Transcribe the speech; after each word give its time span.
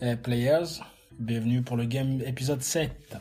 Hey 0.00 0.16
players, 0.16 0.80
bienvenue 1.18 1.60
pour 1.60 1.76
le 1.76 1.84
game 1.84 2.22
épisode 2.22 2.62
7. 2.62 3.18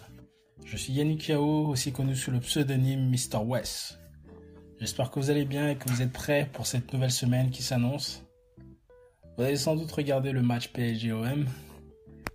Je 0.64 0.78
suis 0.78 0.94
Yannick 0.94 1.28
Yao, 1.28 1.68
aussi 1.68 1.92
connu 1.92 2.16
sous 2.16 2.32
le 2.32 2.40
pseudonyme 2.40 3.10
Mr. 3.10 3.44
West. 3.44 4.00
J'espère 4.80 5.12
que 5.12 5.20
vous 5.20 5.30
allez 5.30 5.44
bien 5.44 5.70
et 5.70 5.76
que 5.76 5.90
vous 5.90 6.02
êtes 6.02 6.14
prêts 6.14 6.50
pour 6.54 6.66
cette 6.66 6.94
nouvelle 6.94 7.12
semaine 7.12 7.50
qui 7.50 7.64
s'annonce. 7.64 8.24
Vous 9.36 9.44
avez 9.44 9.58
sans 9.58 9.76
doute 9.76 9.92
regardé 9.92 10.32
le 10.32 10.42
match 10.42 10.70
PSG-OM. 10.70 11.46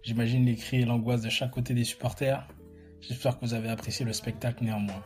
J'imagine 0.02 0.44
les 0.44 0.56
cris 0.56 0.82
et 0.82 0.84
l'angoisse 0.84 1.22
de 1.22 1.30
chaque 1.30 1.52
côté 1.52 1.72
des 1.72 1.84
supporters. 1.84 2.46
J'espère 3.00 3.38
que 3.38 3.46
vous 3.46 3.54
avez 3.54 3.70
apprécié 3.70 4.04
le 4.04 4.12
spectacle 4.12 4.62
néanmoins. 4.62 5.02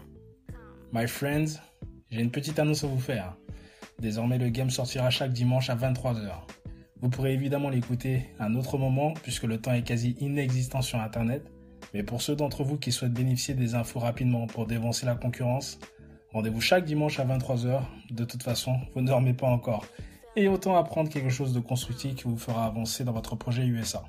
My 0.93 1.07
friends, 1.07 1.61
j'ai 2.11 2.23
une 2.23 2.33
petite 2.33 2.59
annonce 2.59 2.83
à 2.83 2.89
vous 2.89 2.99
faire. 2.99 3.37
Désormais, 4.01 4.39
le 4.39 4.49
game 4.49 4.71
sortira 4.71 5.11
chaque 5.11 5.33
dimanche 5.33 5.71
à 5.71 5.77
23h. 5.77 6.64
Vous 7.05 7.11
pourrez 7.11 7.35
évidemment 7.35 7.69
l'écouter 7.69 8.31
à 8.39 8.47
un 8.47 8.55
autre 8.55 8.79
moment 8.79 9.13
puisque 9.23 9.43
le 9.43 9.61
temps 9.61 9.75
est 9.75 9.83
quasi 9.83 10.17
inexistant 10.21 10.81
sur 10.81 10.99
Internet. 10.99 11.45
Mais 11.93 12.03
pour 12.03 12.23
ceux 12.23 12.35
d'entre 12.35 12.65
vous 12.65 12.79
qui 12.79 12.93
souhaitent 12.93 13.13
bénéficier 13.13 13.53
des 13.53 13.75
infos 13.75 13.99
rapidement 13.99 14.47
pour 14.47 14.65
dévancer 14.65 15.05
la 15.05 15.15
concurrence, 15.15 15.79
rendez-vous 16.33 16.63
chaque 16.63 16.87
dimanche 16.87 17.21
à 17.21 17.27
23h. 17.27 17.83
De 18.11 18.25
toute 18.25 18.43
façon, 18.43 18.79
vous 18.95 19.03
ne 19.03 19.07
dormez 19.07 19.35
pas 19.35 19.49
encore. 19.49 19.85
Et 20.35 20.49
autant 20.49 20.79
apprendre 20.79 21.11
quelque 21.11 21.29
chose 21.29 21.53
de 21.53 21.61
constructif 21.61 22.15
qui 22.15 22.25
vous 22.25 22.39
fera 22.39 22.65
avancer 22.65 23.05
dans 23.05 23.13
votre 23.13 23.37
projet 23.37 23.67
USA. 23.67 24.03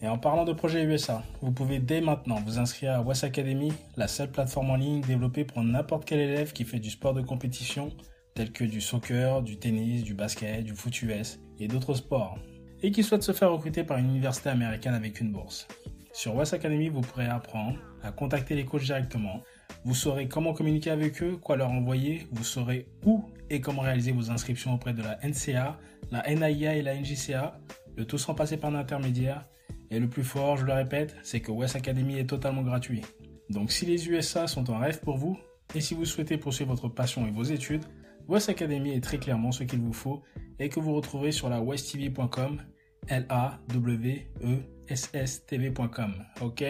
Et 0.00 0.06
en 0.06 0.16
parlant 0.16 0.44
de 0.44 0.52
projet 0.52 0.84
USA, 0.84 1.24
vous 1.42 1.50
pouvez 1.50 1.80
dès 1.80 2.00
maintenant 2.00 2.40
vous 2.46 2.60
inscrire 2.60 2.92
à 2.92 3.02
West 3.02 3.24
Academy, 3.24 3.72
la 3.96 4.06
seule 4.06 4.30
plateforme 4.30 4.70
en 4.70 4.76
ligne 4.76 5.00
développée 5.00 5.42
pour 5.42 5.60
n'importe 5.64 6.04
quel 6.04 6.20
élève 6.20 6.52
qui 6.52 6.64
fait 6.64 6.78
du 6.78 6.90
sport 6.90 7.14
de 7.14 7.20
compétition, 7.20 7.90
tel 8.38 8.52
que 8.52 8.62
du 8.62 8.80
soccer, 8.80 9.42
du 9.42 9.58
tennis, 9.58 10.04
du 10.04 10.14
basket, 10.14 10.62
du 10.62 10.72
foot 10.72 11.02
US 11.02 11.40
et 11.58 11.66
d'autres 11.66 11.94
sports, 11.94 12.38
et 12.84 12.92
qui 12.92 13.02
souhaite 13.02 13.24
se 13.24 13.32
faire 13.32 13.50
recruter 13.50 13.82
par 13.82 13.98
une 13.98 14.10
université 14.10 14.48
américaine 14.48 14.94
avec 14.94 15.20
une 15.20 15.32
bourse. 15.32 15.66
Sur 16.12 16.36
West 16.36 16.54
Academy, 16.54 16.88
vous 16.88 17.00
pourrez 17.00 17.26
apprendre 17.26 17.76
à 18.00 18.12
contacter 18.12 18.54
les 18.54 18.64
coachs 18.64 18.84
directement. 18.84 19.42
Vous 19.84 19.96
saurez 19.96 20.28
comment 20.28 20.52
communiquer 20.52 20.90
avec 20.90 21.20
eux, 21.20 21.36
quoi 21.36 21.56
leur 21.56 21.72
envoyer, 21.72 22.28
vous 22.30 22.44
saurez 22.44 22.86
où 23.04 23.24
et 23.50 23.60
comment 23.60 23.82
réaliser 23.82 24.12
vos 24.12 24.30
inscriptions 24.30 24.72
auprès 24.72 24.92
de 24.92 25.02
la 25.02 25.18
NCA, 25.24 25.76
la 26.12 26.22
NAIA 26.32 26.76
et 26.76 26.82
la 26.82 26.94
NJCA, 26.94 27.58
le 27.96 28.04
tout 28.04 28.18
sans 28.18 28.36
passer 28.36 28.56
par 28.56 28.70
un 28.70 28.76
intermédiaire 28.76 29.48
et 29.90 29.98
le 29.98 30.08
plus 30.08 30.22
fort, 30.22 30.56
je 30.58 30.64
le 30.64 30.74
répète, 30.74 31.16
c'est 31.24 31.40
que 31.40 31.50
West 31.50 31.74
Academy 31.74 32.20
est 32.20 32.30
totalement 32.30 32.62
gratuit. 32.62 33.02
Donc 33.50 33.72
si 33.72 33.84
les 33.84 34.08
USA 34.08 34.46
sont 34.46 34.70
un 34.70 34.78
rêve 34.78 35.00
pour 35.00 35.16
vous, 35.16 35.36
et 35.74 35.80
si 35.80 35.94
vous 35.94 36.04
souhaitez 36.04 36.38
poursuivre 36.38 36.70
votre 36.70 36.88
passion 36.88 37.26
et 37.26 37.32
vos 37.32 37.42
études, 37.42 37.82
West 38.28 38.50
Academy 38.50 38.90
est 38.90 39.00
très 39.00 39.18
clairement 39.18 39.52
ce 39.52 39.64
qu'il 39.64 39.80
vous 39.80 39.94
faut 39.94 40.22
et 40.58 40.68
que 40.68 40.80
vous 40.80 40.94
retrouverez 40.94 41.32
sur 41.32 41.48
la 41.48 41.62
westtv.com, 41.62 42.60
l 43.08 43.26
a 43.30 43.58
w 43.68 44.30
e 44.42 44.58
s 44.86 45.08
s 45.14 45.46
tv.com. 45.46 46.12
OK? 46.42 46.62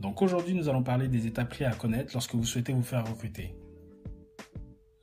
Donc 0.00 0.20
aujourd'hui, 0.20 0.54
nous 0.54 0.68
allons 0.68 0.82
parler 0.82 1.08
des 1.08 1.26
étapes 1.26 1.54
clés 1.54 1.64
à 1.64 1.74
connaître 1.74 2.12
lorsque 2.12 2.34
vous 2.34 2.44
souhaitez 2.44 2.74
vous 2.74 2.82
faire 2.82 3.08
recruter. 3.08 3.56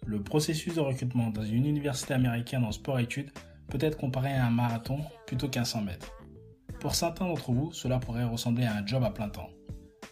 Le 0.05 0.21
processus 0.21 0.75
de 0.75 0.79
recrutement 0.79 1.31
dans 1.31 1.43
une 1.43 1.65
université 1.65 2.13
américaine 2.13 2.63
en 2.63 2.71
sport-études 2.71 3.31
peut 3.67 3.79
être 3.81 3.97
comparé 3.97 4.31
à 4.31 4.45
un 4.45 4.51
marathon 4.51 4.99
plutôt 5.25 5.49
qu'un 5.49 5.65
100 5.65 5.81
mètres. 5.81 6.11
Pour 6.79 6.93
certains 6.93 7.25
d'entre 7.25 7.51
vous, 7.51 7.71
cela 7.71 7.97
pourrait 7.97 8.25
ressembler 8.25 8.65
à 8.65 8.75
un 8.75 8.85
job 8.85 9.03
à 9.03 9.09
plein 9.09 9.29
temps. 9.29 9.49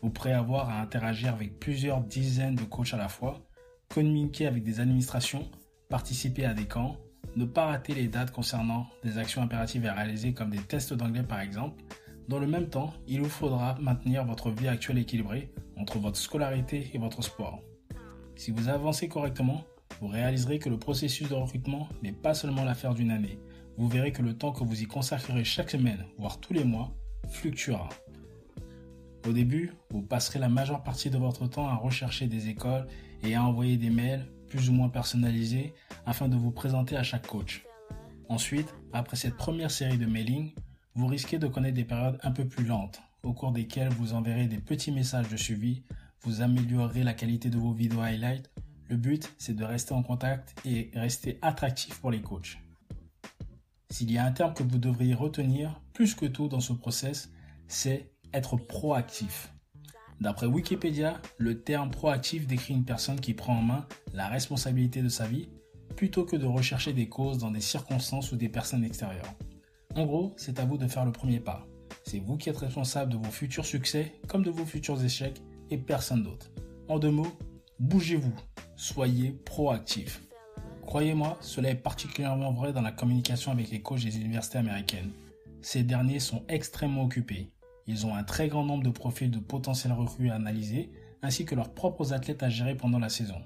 Vous 0.02 0.09
pourrez 0.09 0.33
avoir 0.33 0.70
à 0.70 0.81
interagir 0.81 1.33
avec 1.33 1.59
plusieurs 1.59 2.02
dizaines 2.02 2.55
de 2.55 2.64
coachs 2.64 2.94
à 2.94 2.97
la 2.97 3.09
fois, 3.09 3.45
communiquer 3.90 4.48
avec 4.48 4.64
des 4.64 4.80
administrations, 4.80 5.50
participer 5.90 6.45
à 6.45 6.54
des 6.54 6.66
camps, 6.66 6.98
ne 7.36 7.45
pas 7.45 7.66
rater 7.66 7.94
les 7.94 8.08
dates 8.08 8.32
concernant 8.32 8.88
des 9.04 9.18
actions 9.18 9.42
impératives 9.42 9.86
à 9.86 9.94
réaliser 9.94 10.34
comme 10.34 10.52
des 10.52 10.59
tests 10.59 10.94
d'anglais 10.94 11.23
par 11.23 11.42
exemple. 11.42 11.84
Dans 12.28 12.40
le 12.40 12.48
même 12.48 12.70
temps, 12.70 12.94
il 13.08 13.22
vous 13.22 13.30
faudra 13.30 13.76
maintenir 13.82 14.23
votre 14.26 14.52
vie 14.52 14.67
actuelle 14.67 15.00
équilibrée 15.00 15.52
entre 15.78 15.98
votre 15.98 16.17
scolarité 16.17 16.92
et 16.94 16.98
votre 16.99 17.23
sport. 17.23 17.61
Si 18.36 18.52
vous 18.52 18.70
avancez 18.70 19.10
correctement, 19.10 19.64
vous 19.99 20.08
réaliserez 20.08 20.60
que 20.60 20.70
le 20.70 20.78
processus 20.78 21.28
de 21.28 21.33
recrutement 21.33 21.89
n'est 22.04 22.14
pas 22.14 22.33
seulement 22.33 22.64
l'affaire 22.64 22.94
d'une 22.94 23.11
année, 23.11 23.39
vous 23.78 23.88
verrez 23.88 24.11
que 24.11 24.22
le 24.22 24.38
temps 24.38 24.52
que 24.52 24.64
vous 24.64 24.82
y 24.82 24.86
consacrerez 24.86 25.44
chaque 25.44 25.72
semaine, 25.72 26.05
voire 26.17 26.39
tous 26.39 26.54
les 26.54 26.64
mois, 26.64 26.94
fluctuera. 27.30 27.89
Au 29.28 29.32
début, 29.32 29.73
vous 29.89 30.02
passerez 30.02 30.38
la 30.38 30.49
majeure 30.49 30.83
partie 30.83 31.10
de 31.10 31.17
votre 31.17 31.48
temps 31.48 31.67
à 31.67 31.76
rechercher 31.76 32.28
des 32.28 32.49
écoles 32.49 32.88
et 33.23 33.35
à 33.35 33.43
envoyer 33.43 33.77
des 33.77 33.89
mails 33.89 34.25
plus 34.47 34.69
ou 34.69 34.73
moins 34.73 34.89
personnalisés 34.89 35.73
afin 36.05 36.27
de 36.27 36.35
vous 36.35 36.52
présenter 36.52 36.97
à 36.97 37.03
chaque 37.03 37.27
coach. 37.27 37.65
Ensuite, 38.27 38.73
après 38.93 39.15
cette 39.15 39.37
première 39.37 39.71
série 39.71 39.97
de 39.97 40.05
mailings, 40.05 40.53
vous 40.95 41.07
risquez 41.07 41.39
de 41.39 41.47
connaître 41.47 41.75
des 41.75 41.85
périodes 41.85 42.19
un 42.23 42.31
peu 42.31 42.47
plus 42.47 42.65
lentes, 42.65 43.02
au 43.23 43.33
cours 43.33 43.52
desquelles 43.52 43.89
vous 43.89 44.13
enverrez 44.13 44.47
des 44.47 44.57
petits 44.57 44.91
messages 44.91 45.30
de 45.30 45.37
suivi, 45.37 45.83
vous 46.21 46.41
améliorerez 46.41 47.03
la 47.03 47.13
qualité 47.13 47.49
de 47.49 47.57
vos 47.57 47.71
vidéos 47.71 48.02
highlights. 48.02 48.49
Le 48.87 48.97
but, 48.97 49.31
c'est 49.37 49.55
de 49.55 49.63
rester 49.63 49.93
en 49.93 50.03
contact 50.03 50.55
et 50.65 50.91
rester 50.93 51.37
attractif 51.41 51.99
pour 51.99 52.11
les 52.11 52.21
coachs. 52.21 52.57
S'il 53.89 54.11
y 54.11 54.17
a 54.17 54.25
un 54.25 54.31
terme 54.31 54.53
que 54.53 54.63
vous 54.63 54.77
devriez 54.77 55.13
retenir 55.13 55.81
plus 55.93 56.15
que 56.15 56.25
tout 56.25 56.47
dans 56.47 56.59
ce 56.59 56.73
process, 56.73 57.31
c'est 57.67 58.11
être 58.33 58.57
proactif. 58.57 59.53
D'après 60.21 60.47
Wikipédia, 60.47 61.21
le 61.37 61.61
terme 61.61 61.91
proactif 61.91 62.45
décrit 62.45 62.73
une 62.73 62.83
personne 62.83 63.21
qui 63.21 63.33
prend 63.33 63.57
en 63.57 63.61
main 63.61 63.87
la 64.13 64.27
responsabilité 64.27 65.02
de 65.02 65.07
sa 65.07 65.25
vie 65.25 65.47
plutôt 65.95 66.25
que 66.25 66.35
de 66.35 66.45
rechercher 66.45 66.91
des 66.91 67.07
causes 67.07 67.37
dans 67.37 67.52
des 67.52 67.61
circonstances 67.61 68.31
ou 68.31 68.35
des 68.35 68.49
personnes 68.49 68.83
extérieures. 68.83 69.33
En 69.95 70.05
gros, 70.05 70.33
c'est 70.37 70.59
à 70.59 70.65
vous 70.65 70.77
de 70.77 70.87
faire 70.87 71.05
le 71.05 71.11
premier 71.11 71.39
pas. 71.39 71.65
C'est 72.03 72.19
vous 72.19 72.37
qui 72.37 72.49
êtes 72.49 72.57
responsable 72.57 73.13
de 73.13 73.17
vos 73.17 73.31
futurs 73.31 73.65
succès 73.65 74.13
comme 74.27 74.43
de 74.43 74.52
vos 74.52 74.65
futurs 74.65 75.03
échecs 75.03 75.41
et 75.69 75.77
personne 75.77 76.23
d'autre. 76.23 76.51
En 76.89 76.99
deux 76.99 77.11
mots, 77.11 77.31
bougez-vous, 77.80 78.33
soyez 78.75 79.31
proactif. 79.31 80.21
Croyez-moi, 80.86 81.37
cela 81.39 81.69
est 81.69 81.75
particulièrement 81.75 82.51
vrai 82.51 82.73
dans 82.73 82.81
la 82.81 82.91
communication 82.91 83.51
avec 83.51 83.69
les 83.69 83.81
coachs 83.81 84.03
des 84.03 84.17
universités 84.17 84.57
américaines. 84.57 85.11
Ces 85.61 85.83
derniers 85.83 86.19
sont 86.19 86.43
extrêmement 86.47 87.03
occupés. 87.03 87.51
Ils 87.89 88.05
ont 88.05 88.16
un 88.16 88.23
très 88.23 88.50
grand 88.50 88.64
nombre 88.64 88.83
de 88.83 88.92
profils 88.92 89.32
de 89.32 89.39
potentiels 89.39 89.94
recrues 89.94 90.30
à 90.30 90.36
analyser, 90.36 90.92
ainsi 91.23 91.44
que 91.44 91.55
leurs 91.55 91.73
propres 91.73 92.14
athlètes 92.14 92.44
à 92.44 92.50
gérer 92.50 92.76
pendant 92.76 93.00
la 93.00 93.10
saison. 93.10 93.42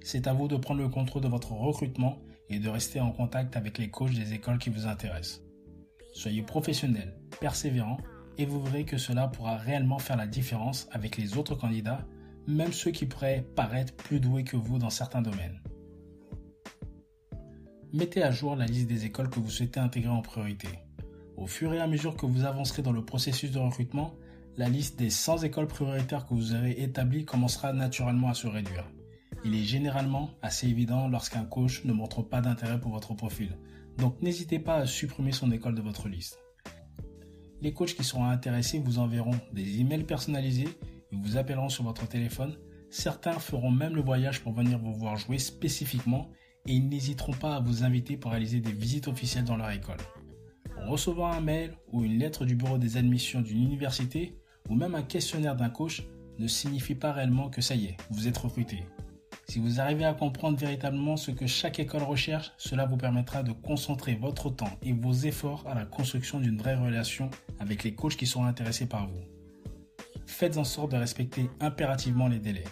C'est 0.00 0.26
à 0.26 0.32
vous 0.32 0.48
de 0.48 0.56
prendre 0.56 0.80
le 0.80 0.88
contrôle 0.88 1.20
de 1.20 1.28
votre 1.28 1.52
recrutement 1.52 2.18
et 2.48 2.58
de 2.58 2.70
rester 2.70 3.00
en 3.00 3.12
contact 3.12 3.54
avec 3.54 3.76
les 3.76 3.90
coachs 3.90 4.14
des 4.14 4.32
écoles 4.32 4.56
qui 4.56 4.70
vous 4.70 4.86
intéressent. 4.86 5.42
Soyez 6.14 6.40
professionnel, 6.40 7.18
persévérant, 7.38 7.98
et 8.38 8.46
vous 8.46 8.62
verrez 8.62 8.86
que 8.86 8.96
cela 8.96 9.28
pourra 9.28 9.58
réellement 9.58 9.98
faire 9.98 10.16
la 10.16 10.26
différence 10.26 10.88
avec 10.90 11.18
les 11.18 11.36
autres 11.36 11.54
candidats, 11.54 12.06
même 12.46 12.72
ceux 12.72 12.92
qui 12.92 13.04
pourraient 13.04 13.44
paraître 13.54 13.94
plus 13.94 14.20
doués 14.20 14.44
que 14.44 14.56
vous 14.56 14.78
dans 14.78 14.88
certains 14.88 15.20
domaines 15.20 15.60
mettez 17.92 18.22
à 18.22 18.30
jour 18.30 18.56
la 18.56 18.66
liste 18.66 18.86
des 18.86 19.04
écoles 19.04 19.28
que 19.28 19.38
vous 19.38 19.50
souhaitez 19.50 19.80
intégrer 19.80 20.10
en 20.10 20.22
priorité. 20.22 20.68
Au 21.42 21.48
fur 21.48 21.74
et 21.74 21.80
à 21.80 21.88
mesure 21.88 22.16
que 22.16 22.24
vous 22.24 22.44
avancerez 22.44 22.82
dans 22.82 22.92
le 22.92 23.04
processus 23.04 23.50
de 23.50 23.58
recrutement, 23.58 24.14
la 24.56 24.68
liste 24.68 24.96
des 24.96 25.10
100 25.10 25.42
écoles 25.42 25.66
prioritaires 25.66 26.24
que 26.24 26.34
vous 26.34 26.54
aurez 26.54 26.70
établies 26.80 27.24
commencera 27.24 27.72
naturellement 27.72 28.28
à 28.28 28.34
se 28.34 28.46
réduire. 28.46 28.88
Il 29.44 29.56
est 29.56 29.64
généralement 29.64 30.30
assez 30.40 30.68
évident 30.68 31.08
lorsqu'un 31.08 31.42
coach 31.42 31.84
ne 31.84 31.92
montre 31.92 32.22
pas 32.22 32.42
d'intérêt 32.42 32.78
pour 32.78 32.92
votre 32.92 33.14
profil, 33.14 33.58
donc 33.98 34.22
n'hésitez 34.22 34.60
pas 34.60 34.76
à 34.76 34.86
supprimer 34.86 35.32
son 35.32 35.50
école 35.50 35.74
de 35.74 35.82
votre 35.82 36.08
liste. 36.08 36.38
Les 37.60 37.72
coachs 37.72 37.96
qui 37.96 38.04
seront 38.04 38.26
intéressés 38.26 38.78
vous 38.78 39.00
enverront 39.00 39.40
des 39.52 39.80
emails 39.80 40.04
personnalisés 40.04 40.68
et 41.10 41.16
vous 41.16 41.38
appelleront 41.38 41.70
sur 41.70 41.82
votre 41.82 42.06
téléphone. 42.06 42.56
Certains 42.88 43.40
feront 43.40 43.72
même 43.72 43.96
le 43.96 44.02
voyage 44.02 44.42
pour 44.42 44.52
venir 44.52 44.78
vous 44.78 44.94
voir 44.94 45.16
jouer 45.16 45.40
spécifiquement 45.40 46.30
et 46.66 46.74
ils 46.74 46.88
n'hésiteront 46.88 47.32
pas 47.32 47.56
à 47.56 47.60
vous 47.60 47.82
inviter 47.82 48.16
pour 48.16 48.30
réaliser 48.30 48.60
des 48.60 48.70
visites 48.70 49.08
officielles 49.08 49.44
dans 49.44 49.56
leur 49.56 49.72
école. 49.72 49.98
En 50.84 50.90
recevant 50.90 51.26
un 51.30 51.40
mail 51.40 51.74
ou 51.92 52.02
une 52.02 52.18
lettre 52.18 52.44
du 52.44 52.56
bureau 52.56 52.76
des 52.76 52.96
admissions 52.96 53.40
d'une 53.40 53.62
université 53.62 54.36
ou 54.68 54.74
même 54.74 54.94
un 54.94 55.02
questionnaire 55.02 55.56
d'un 55.56 55.70
coach 55.70 56.02
ne 56.38 56.46
signifie 56.46 56.94
pas 56.94 57.12
réellement 57.12 57.50
que 57.50 57.60
ça 57.60 57.74
y 57.74 57.86
est, 57.86 57.96
vous 58.10 58.26
êtes 58.26 58.38
recruté. 58.38 58.84
Si 59.48 59.58
vous 59.58 59.80
arrivez 59.80 60.04
à 60.04 60.14
comprendre 60.14 60.58
véritablement 60.58 61.16
ce 61.16 61.30
que 61.30 61.46
chaque 61.46 61.78
école 61.78 62.02
recherche, 62.02 62.52
cela 62.56 62.86
vous 62.86 62.96
permettra 62.96 63.42
de 63.42 63.52
concentrer 63.52 64.14
votre 64.14 64.50
temps 64.50 64.78
et 64.82 64.92
vos 64.92 65.12
efforts 65.12 65.64
à 65.68 65.74
la 65.74 65.84
construction 65.84 66.40
d'une 66.40 66.56
vraie 66.58 66.74
relation 66.74 67.30
avec 67.60 67.84
les 67.84 67.94
coachs 67.94 68.16
qui 68.16 68.26
seront 68.26 68.44
intéressés 68.44 68.86
par 68.86 69.06
vous. 69.06 69.20
Faites 70.26 70.56
en 70.56 70.64
sorte 70.64 70.92
de 70.92 70.96
respecter 70.96 71.50
impérativement 71.60 72.28
les 72.28 72.38
délais. 72.38 72.64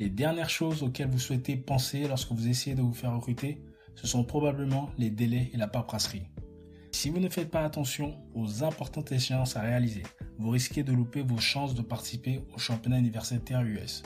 Les 0.00 0.08
dernières 0.08 0.50
choses 0.50 0.82
auxquelles 0.82 1.10
vous 1.10 1.18
souhaitez 1.18 1.56
penser 1.56 2.08
lorsque 2.08 2.32
vous 2.32 2.48
essayez 2.48 2.74
de 2.74 2.82
vous 2.82 2.94
faire 2.94 3.14
recruter, 3.14 3.62
ce 3.94 4.06
sont 4.06 4.24
probablement 4.24 4.90
les 4.98 5.10
délais 5.10 5.50
et 5.52 5.56
la 5.56 5.68
paperasserie. 5.68 6.26
Si 6.94 7.10
vous 7.10 7.18
ne 7.18 7.28
faites 7.28 7.50
pas 7.50 7.64
attention 7.64 8.14
aux 8.36 8.62
importantes 8.62 9.10
échéances 9.10 9.56
à 9.56 9.62
réaliser, 9.62 10.04
vous 10.38 10.50
risquez 10.50 10.84
de 10.84 10.92
louper 10.92 11.22
vos 11.22 11.38
chances 11.38 11.74
de 11.74 11.82
participer 11.82 12.40
au 12.54 12.58
championnat 12.58 13.00
universitaire 13.00 13.62
US. 13.62 14.04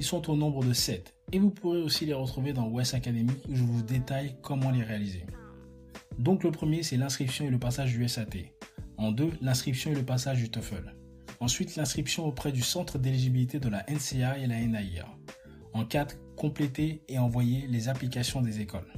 Ils 0.00 0.04
sont 0.04 0.28
au 0.28 0.34
nombre 0.34 0.64
de 0.64 0.72
7 0.72 1.14
et 1.30 1.38
vous 1.38 1.52
pourrez 1.52 1.80
aussi 1.80 2.06
les 2.06 2.14
retrouver 2.14 2.52
dans 2.52 2.66
West 2.66 2.92
Academy 2.92 3.30
où 3.48 3.54
je 3.54 3.62
vous 3.62 3.82
détaille 3.82 4.34
comment 4.42 4.72
les 4.72 4.82
réaliser. 4.82 5.26
Donc 6.18 6.42
le 6.42 6.50
premier, 6.50 6.82
c'est 6.82 6.96
l'inscription 6.96 7.46
et 7.46 7.50
le 7.50 7.58
passage 7.60 7.92
du 7.92 8.06
SAT. 8.08 8.50
En 8.96 9.12
deux, 9.12 9.30
l'inscription 9.40 9.92
et 9.92 9.94
le 9.94 10.04
passage 10.04 10.38
du 10.38 10.50
TOEFL. 10.50 10.96
Ensuite, 11.38 11.76
l'inscription 11.76 12.26
auprès 12.26 12.50
du 12.50 12.62
centre 12.62 12.98
d'éligibilité 12.98 13.60
de 13.60 13.68
la 13.68 13.86
NCA 13.88 14.38
et 14.38 14.48
la 14.48 14.60
NAIA. 14.60 15.06
En 15.72 15.84
4, 15.84 16.16
compléter 16.34 17.00
et 17.06 17.20
envoyer 17.20 17.68
les 17.68 17.88
applications 17.88 18.42
des 18.42 18.60
écoles. 18.60 18.92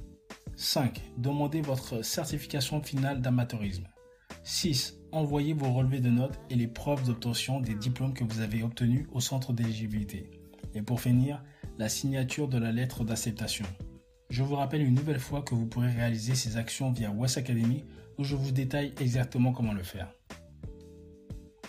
5. 0.61 1.01
Demandez 1.17 1.62
votre 1.62 2.05
certification 2.05 2.83
finale 2.83 3.23
d'amateurisme. 3.23 3.89
6. 4.45 4.99
Envoyez 5.11 5.55
vos 5.55 5.73
relevés 5.73 6.01
de 6.01 6.11
notes 6.11 6.39
et 6.51 6.55
les 6.55 6.67
preuves 6.67 7.03
d'obtention 7.07 7.61
des 7.61 7.75
diplômes 7.75 8.12
que 8.12 8.25
vous 8.25 8.43
avez 8.43 8.62
obtenus 8.62 9.07
au 9.11 9.21
centre 9.21 9.55
d'éligibilité. 9.55 10.31
Et 10.75 10.83
pour 10.83 11.01
finir, 11.01 11.43
la 11.79 11.89
signature 11.89 12.47
de 12.47 12.59
la 12.59 12.73
lettre 12.73 13.05
d'acceptation. 13.05 13.65
Je 14.29 14.43
vous 14.43 14.55
rappelle 14.55 14.83
une 14.83 14.95
nouvelle 14.95 15.19
fois 15.19 15.41
que 15.41 15.55
vous 15.55 15.65
pourrez 15.65 15.93
réaliser 15.93 16.35
ces 16.35 16.59
actions 16.59 16.93
via 16.93 17.11
West 17.11 17.39
Academy 17.39 17.87
où 18.19 18.25
je 18.25 18.37
vous 18.37 18.53
détaille 18.53 18.93
exactement 19.01 19.53
comment 19.53 19.73
le 19.73 19.83
faire. 19.83 20.12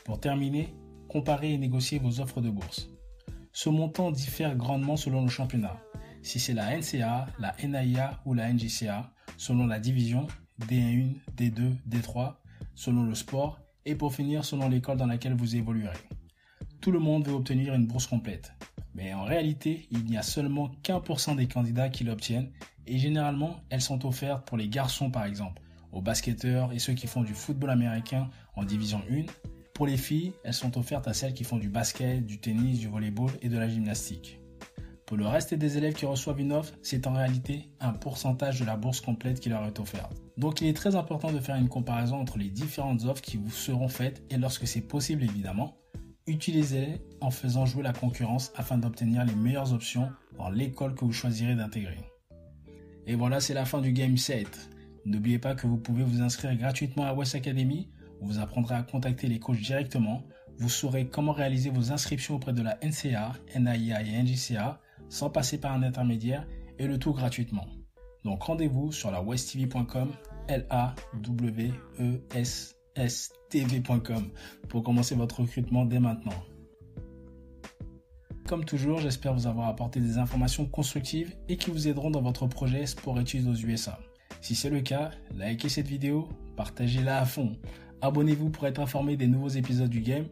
Pour 0.04 0.20
terminer, 0.20 0.76
comparez 1.08 1.54
et 1.54 1.58
négociez 1.58 1.98
vos 2.00 2.20
offres 2.20 2.42
de 2.42 2.50
bourse. 2.50 2.90
Ce 3.54 3.70
montant 3.70 4.12
diffère 4.12 4.58
grandement 4.58 4.98
selon 4.98 5.22
le 5.22 5.30
championnat. 5.30 5.82
Si 6.24 6.40
c'est 6.40 6.54
la 6.54 6.78
NCA, 6.78 7.28
la 7.40 7.56
NAIA 7.64 8.22
ou 8.26 8.34
la 8.34 8.52
NJCA, 8.52 9.12
selon 9.38 9.66
la 9.66 9.80
division 9.80 10.28
D1, 10.68 11.16
D2, 11.36 11.74
D3, 11.90 12.36
selon 12.76 13.04
le 13.04 13.16
sport 13.16 13.60
et 13.86 13.96
pour 13.96 14.14
finir 14.14 14.46
selon 14.46 14.70
l'école 14.70 14.98
dans 14.98 15.08
laquelle 15.08 15.34
vous 15.34 15.56
évoluerez. 15.56 15.98
Tout 16.80 16.92
le 16.92 17.00
monde 17.00 17.28
veut 17.28 17.34
obtenir 17.34 17.74
une 17.74 17.88
bourse 17.88 18.08
complète. 18.08 18.54
Mais 18.94 19.14
en 19.14 19.24
réalité, 19.24 19.88
il 19.92 20.04
n'y 20.06 20.18
a 20.18 20.22
seulement 20.22 20.70
qu'un 20.84 21.00
pour 21.00 21.20
cent 21.20 21.36
des 21.36 21.48
candidats 21.48 21.90
qui 21.90 22.04
l'obtiennent 22.04 22.52
et 22.88 22.98
généralement, 22.98 23.62
elles 23.70 23.82
sont 23.82 24.06
offertes 24.06 24.46
pour 24.46 24.58
les 24.58 24.68
garçons 24.68 25.10
par 25.10 25.26
exemple, 25.26 25.62
aux 25.92 26.02
basketteurs 26.02 26.72
et 26.74 26.80
ceux 26.80 26.94
qui 26.94 27.08
font 27.08 27.24
du 27.24 27.34
football 27.34 27.70
américain 27.70 28.30
en 28.56 28.64
division 28.64 29.02
1. 29.10 29.26
Pour 29.74 29.88
les 29.88 29.98
filles, 29.98 30.34
elles 30.44 30.54
sont 30.54 30.78
offertes 30.78 31.08
à 31.08 31.14
celles 31.14 31.34
qui 31.34 31.44
font 31.44 31.58
du 31.58 31.70
basket, 31.70 32.26
du 32.26 32.40
tennis, 32.40 32.80
du 32.80 32.88
volleyball 32.88 33.32
et 33.42 33.50
de 33.50 33.58
la 33.58 33.68
gymnastique. 33.68 34.41
Pour 35.12 35.18
le 35.18 35.28
reste 35.28 35.54
des 35.54 35.78
élèves 35.78 35.94
qui 35.94 36.06
reçoivent 36.06 36.40
une 36.40 36.54
offre, 36.54 36.74
c'est 36.82 37.06
en 37.06 37.12
réalité 37.12 37.68
un 37.82 37.92
pourcentage 37.92 38.62
de 38.62 38.66
la 38.66 38.78
bourse 38.78 39.02
complète 39.02 39.42
qui 39.42 39.50
leur 39.50 39.66
est 39.66 39.78
offerte. 39.78 40.16
Donc 40.38 40.62
il 40.62 40.68
est 40.68 40.74
très 40.74 40.96
important 40.96 41.34
de 41.34 41.40
faire 41.42 41.58
une 41.58 41.68
comparaison 41.68 42.16
entre 42.16 42.38
les 42.38 42.50
différentes 42.50 43.04
offres 43.04 43.22
qui 43.22 43.36
vous 43.36 43.52
seront 43.52 43.90
faites 43.90 44.24
et 44.30 44.38
lorsque 44.38 44.66
c'est 44.66 44.80
possible 44.80 45.24
évidemment, 45.24 45.76
utilisez-les 46.28 47.02
en 47.20 47.30
faisant 47.30 47.66
jouer 47.66 47.84
la 47.84 47.92
concurrence 47.92 48.54
afin 48.56 48.78
d'obtenir 48.78 49.26
les 49.26 49.36
meilleures 49.36 49.74
options 49.74 50.10
dans 50.38 50.50
l'école 50.50 50.96
que 50.96 51.04
vous 51.04 51.12
choisirez 51.12 51.56
d'intégrer. 51.56 52.00
Et 53.06 53.16
voilà, 53.16 53.42
c'est 53.42 53.54
la 53.54 53.66
fin 53.66 53.82
du 53.82 53.92
game 53.92 54.16
set. 54.16 54.70
N'oubliez 55.04 55.40
pas 55.40 55.56
que 55.56 55.68
vous 55.68 55.78
pouvez 55.78 56.06
vous 56.06 56.22
inscrire 56.22 56.56
gratuitement 56.56 57.04
à 57.04 57.14
West 57.14 57.36
Academy. 57.36 57.90
Vous 58.22 58.40
apprendrez 58.40 58.76
à 58.76 58.84
contacter 58.84 59.28
les 59.28 59.40
coachs 59.40 59.60
directement. 59.60 60.24
Vous 60.58 60.70
saurez 60.70 61.08
comment 61.08 61.34
réaliser 61.34 61.70
vos 61.70 61.92
inscriptions 61.92 62.36
auprès 62.36 62.54
de 62.54 62.62
la 62.62 62.80
NCA, 62.82 63.34
NAIA 63.60 64.04
et 64.04 64.24
NJCA 64.24 64.80
sans 65.12 65.30
passer 65.30 65.60
par 65.60 65.74
un 65.74 65.84
intermédiaire 65.84 66.48
et 66.80 66.88
le 66.88 66.98
tout 66.98 67.14
gratuitement. 67.14 67.68
Donc 68.24 68.42
rendez-vous 68.44 68.92
sur 68.92 69.12
la 69.12 69.22
westtv.com, 69.22 70.12
l 70.48 70.66
a 70.70 70.96
w 71.22 71.72
e 72.00 72.22
s 72.34 72.76
s 72.96 73.32
tv.com 73.50 74.30
pour 74.70 74.84
commencer 74.84 75.16
votre 75.16 75.42
recrutement 75.42 75.86
dès 75.86 76.00
maintenant. 76.00 76.44
Comme 78.48 78.66
toujours, 78.66 79.00
j'espère 79.00 79.34
vous 79.34 79.48
avoir 79.48 79.68
apporté 79.68 80.00
des 80.00 80.18
informations 80.18 80.66
constructives 80.66 81.36
et 81.48 81.58
qui 81.58 81.72
vous 81.72 81.88
aideront 81.88 82.10
dans 82.10 82.22
votre 82.22 82.48
projet 82.48 82.86
Sport 82.86 83.20
Études 83.20 83.48
aux 83.48 83.56
USA. 83.56 84.00
Si 84.42 84.56
c'est 84.56 84.70
le 84.70 84.82
cas, 84.82 85.12
likez 85.38 85.70
cette 85.70 85.88
vidéo, 85.88 86.28
partagez-la 86.58 87.20
à 87.20 87.26
fond. 87.26 87.56
Abonnez-vous 88.02 88.50
pour 88.50 88.66
être 88.66 88.80
informé 88.80 89.16
des 89.16 89.28
nouveaux 89.28 89.50
épisodes 89.50 89.90
du 89.90 90.02
game. 90.02 90.26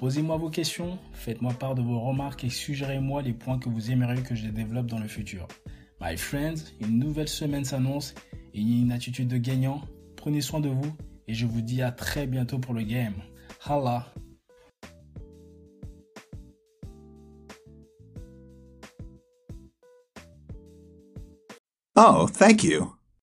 Posez-moi 0.00 0.38
vos 0.38 0.48
questions, 0.48 0.98
faites-moi 1.12 1.52
part 1.52 1.74
de 1.74 1.82
vos 1.82 2.00
remarques 2.00 2.44
et 2.44 2.48
suggérez-moi 2.48 3.20
les 3.20 3.34
points 3.34 3.58
que 3.58 3.68
vous 3.68 3.90
aimeriez 3.90 4.22
que 4.22 4.34
je 4.34 4.46
développe 4.46 4.86
dans 4.86 4.98
le 4.98 5.06
futur. 5.06 5.46
My 6.00 6.16
friends, 6.16 6.72
une 6.80 6.98
nouvelle 6.98 7.28
semaine 7.28 7.66
s'annonce 7.66 8.14
et 8.54 8.62
une 8.62 8.92
attitude 8.92 9.28
de 9.28 9.36
gagnant. 9.36 9.82
Prenez 10.16 10.40
soin 10.40 10.60
de 10.60 10.70
vous 10.70 10.96
et 11.28 11.34
je 11.34 11.44
vous 11.44 11.60
dis 11.60 11.82
à 11.82 11.92
très 11.92 12.26
bientôt 12.26 12.58
pour 12.58 12.72
le 12.72 12.82
game. 12.82 13.12
Hala! 13.66 14.14
Oh, 21.94 22.26
thank 22.26 22.64
you. 22.64 22.99